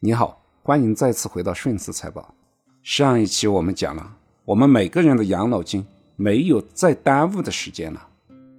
[0.00, 2.32] 你好，欢迎再次回到顺思财宝。
[2.84, 8.06] 上一期我们讲了，我们每个人的养老金没有再耽误的时间了，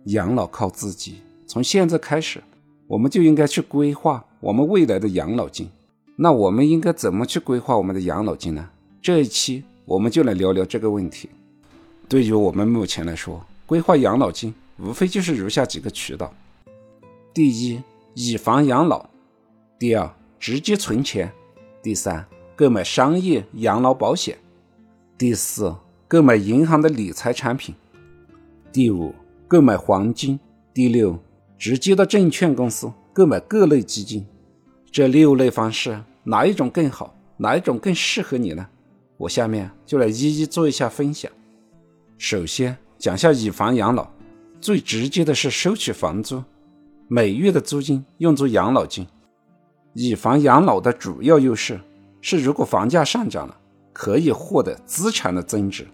[0.07, 1.21] 养老靠自己。
[1.47, 2.44] 从现在开始，
[2.88, 5.70] 我们就应该去规划我们未来的养老金。
[6.17, 8.69] 那我们应该怎么去规划我们的养老金呢？
[9.01, 11.29] 这一期我们就来聊聊这个问题。
[12.09, 16.33] 对于我们目前来说，规划养老金无非就是如下几个渠道：
[17.33, 17.81] 第一，
[18.13, 19.09] 以房养老；
[19.79, 21.31] 第二，直接存钱，
[21.83, 22.25] 第三，
[22.55, 24.38] 购买商业养老保险，
[25.17, 25.75] 第四，
[26.07, 27.75] 购买银行的理财产品，
[28.71, 29.13] 第五，
[29.47, 30.39] 购买黄金，
[30.73, 31.20] 第六，
[31.57, 34.25] 直接到证券公司购买各类基金。
[34.91, 37.13] 这六类方式哪一种更好？
[37.38, 38.66] 哪一种更适合你呢？
[39.17, 41.30] 我下面就来一一做一下分享。
[42.17, 44.09] 首先讲下以房养老，
[44.61, 46.41] 最直接的是收取房租，
[47.08, 49.05] 每月的租金用作养老金。
[49.93, 51.79] 以房养老的主要优势
[52.21, 53.57] 是，如果房价上涨了，
[53.93, 55.88] 可以获得资产的增值，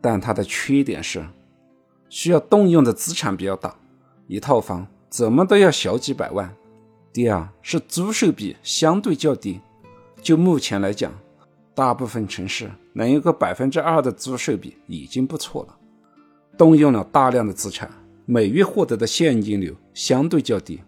[0.00, 1.24] 但它的缺点是，
[2.08, 3.74] 需要动用的资产比较大，
[4.26, 6.52] 一套房怎么都要小几百万。
[7.12, 9.60] 第二是租售比相对较低，
[10.22, 11.12] 就目前来讲，
[11.74, 15.76] 大部分城市能有个百分之二的租售比已经不错了。
[16.56, 17.90] 动用了大量的资产，
[18.26, 20.80] 每月获得的现金流相对较低。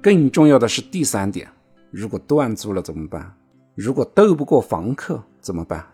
[0.00, 1.48] 更重要的是第三点。
[1.92, 3.32] 如果断租了怎么办？
[3.74, 5.86] 如果斗不过房客怎么办？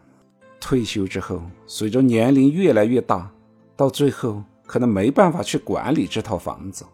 [0.60, 3.28] 退休之后，随着年龄越来越大，
[3.76, 6.84] 到最后可能没办法去管理这套房子。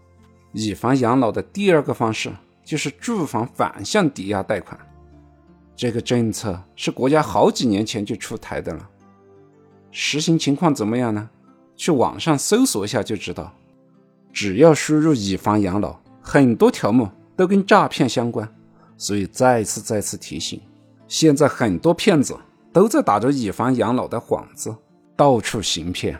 [0.52, 2.32] 以房养老的第二个方式
[2.64, 4.78] 就是住房反向抵押贷款。
[5.76, 8.88] 这个政策是国家好几年前就出台的了，
[9.90, 11.28] 实行情况怎么样呢？
[11.76, 13.52] 去网上搜索一下就知道。
[14.32, 18.48] 只要输入以房养老，很多条目都跟诈骗相关。
[18.96, 20.60] 所以再次再次提醒，
[21.08, 22.36] 现在很多骗子
[22.72, 24.74] 都在打着以房养老的幌子，
[25.16, 26.18] 到处行骗。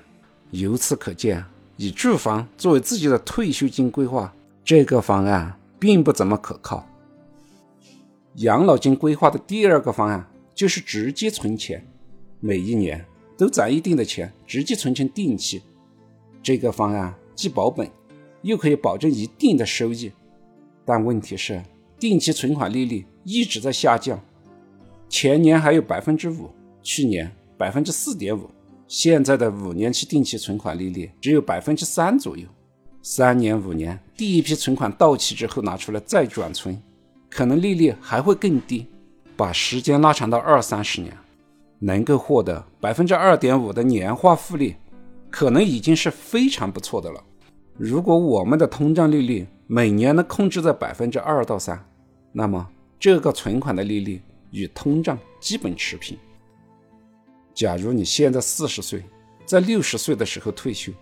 [0.51, 1.45] 由此可见，
[1.77, 4.33] 以住房作为自己的退休金规划，
[4.65, 6.87] 这个方案并不怎么可靠。
[8.37, 11.85] 养老金规划的第二个方案就是直接存钱，
[12.41, 13.05] 每一年
[13.37, 15.63] 都攒一定的钱，直接存成定期。
[16.43, 17.91] 这个方案既保本，
[18.43, 20.13] 又可以保证一定的收益，
[20.85, 21.63] 但问题是。
[22.05, 24.21] 定期存款利率一直在下降，
[25.09, 26.51] 前年还有百分之五，
[26.83, 28.47] 去年百分之四点五，
[28.87, 32.47] 现在的五年期定期存款利率只有百分之三左右。
[33.01, 36.79] 三年、五年，第一批存款到期之后拿出来再转存，
[37.31, 38.87] 可能利率还会更低。
[39.35, 41.11] 把时间拉长到二三十年，
[41.79, 44.77] 能够获得百分之二点五的年化复利，
[45.31, 47.25] 可能已经是非常不错的了。
[47.79, 51.83] 如果我们的通胀利率每年能控制在百分之二到三，
[52.37, 52.69] 那么
[52.99, 56.19] 这个存款的利率与通胀基本持平。
[57.55, 59.05] 假如你现在四十岁，
[59.47, 60.93] 在六十岁的时候退休，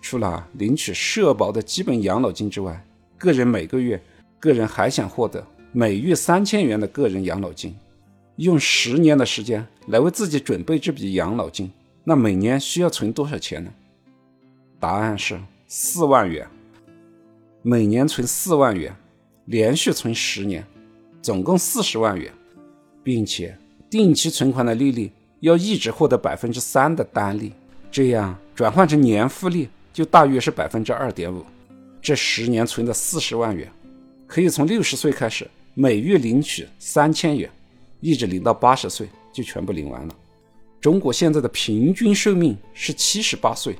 [0.00, 2.80] 除了领取社保的基本养老金之外，
[3.18, 4.00] 个人每个月
[4.38, 7.76] 个人还想获得每月三千元的个人养老金，
[8.36, 11.72] 用十年的时间来为自己准备这笔养老金，
[12.04, 13.70] 那每年需要存多少钱呢？
[14.78, 15.38] 答案是。
[15.70, 16.48] 四万元，
[17.60, 18.96] 每年存四万元，
[19.48, 20.62] 连续存十年，
[21.22, 22.30] 总共四十万元，
[23.02, 23.56] 并且
[23.88, 25.10] 定期存款的利率
[25.40, 27.54] 要一直获得百分之三的单利，
[27.90, 31.42] 这样转换成年复利就大约是百分之二点五。
[32.02, 33.72] 这十年存的四十万元，
[34.26, 37.50] 可以从六十岁开始每月领取三千元，
[38.00, 40.14] 一直领到八十岁就全部领完了。
[40.78, 43.74] 中国现在的平均寿命是七十八岁。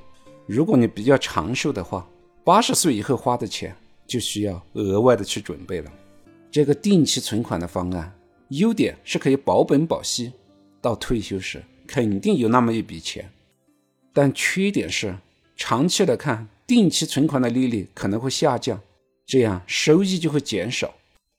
[0.47, 2.09] 如果你比较长寿的话，
[2.43, 3.77] 八十岁以后花的钱
[4.09, 5.93] 就需要额外的去准备了。
[6.51, 8.13] 这个定期存款的方案，
[8.49, 10.33] 优点是可以保本保息，
[10.81, 13.31] 到退休时肯定有那么一笔钱。
[14.13, 15.15] 但缺点是，
[15.55, 18.81] 长期来看，定期存款的利率可能会下降，
[19.27, 20.95] 这样收益就会减少。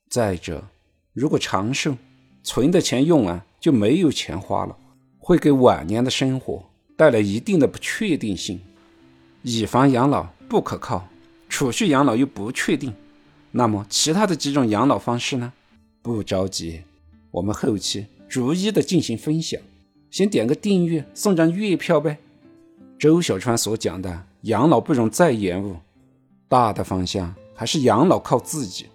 [0.08, 0.68] 再者，
[1.12, 1.96] 如果长寿，
[2.42, 4.76] 存的钱用完就没有钱花了，
[5.18, 6.64] 会给晚年的生活
[6.96, 8.60] 带来一定的不确定性。
[9.42, 11.08] 以房养老不可靠，
[11.60, 12.90] 储蓄养老又不确定，
[13.50, 15.52] 那么其他的几种养老方式呢？
[16.00, 16.80] 不着急，
[17.30, 19.60] 我们后期逐一的进行分享。
[20.10, 22.16] 先点个订阅，送张月票呗。
[22.98, 25.76] 周小川所讲的养老不容再延误，
[26.48, 28.86] 大的方向还是养老靠自己。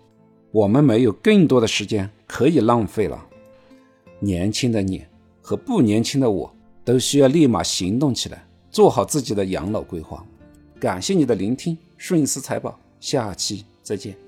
[0.51, 3.27] 我们没有更多的时间可以浪费了。
[4.19, 5.05] 年轻的你
[5.39, 6.51] 和不年轻的我
[6.83, 10.25] 都需要立马行动起来，做好自己的养老规划。
[10.79, 14.24] 感谢你的聆听，顺思财宝，下期再见。